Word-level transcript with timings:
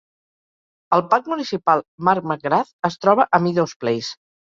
El 0.97 1.03
parc 1.11 1.29
municipal 1.35 1.85
Mark 2.09 2.29
McGrath 2.35 2.75
es 2.93 3.01
troba 3.07 3.31
a 3.41 3.45
Meadows 3.49 3.81
Place. 3.85 4.23